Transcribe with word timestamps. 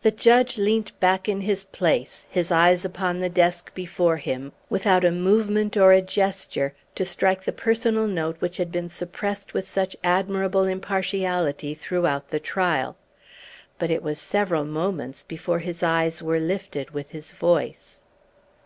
The 0.00 0.10
judge 0.10 0.56
leant 0.56 0.98
back 0.98 1.28
in 1.28 1.42
his 1.42 1.64
place, 1.64 2.24
his 2.30 2.50
eyes 2.50 2.86
upon 2.86 3.20
the 3.20 3.28
desk 3.28 3.74
before 3.74 4.16
him, 4.16 4.52
without 4.70 5.04
a 5.04 5.10
movement 5.10 5.76
or 5.76 5.92
a 5.92 6.00
gesture 6.00 6.72
to 6.94 7.04
strike 7.04 7.44
the 7.44 7.52
personal 7.52 8.06
note 8.06 8.36
which 8.40 8.56
had 8.56 8.72
been 8.72 8.88
suppressed 8.88 9.52
with 9.52 9.68
such 9.68 9.94
admirable 10.02 10.64
impartiality 10.64 11.74
throughout 11.74 12.28
the 12.30 12.40
trial. 12.40 12.96
But 13.78 13.90
it 13.90 14.02
was 14.02 14.18
several 14.18 14.64
moments 14.64 15.22
before 15.22 15.58
his 15.58 15.82
eyes 15.82 16.22
were 16.22 16.40
lifted 16.40 16.92
with 16.92 17.10
his 17.10 17.32
voice. 17.32 18.04